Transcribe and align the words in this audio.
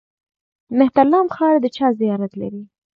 مهترلام 0.77 1.27
ښار 1.35 1.55
د 1.63 1.65
چا 1.75 1.87
زیارت 1.99 2.31
لري؟ 2.41 2.63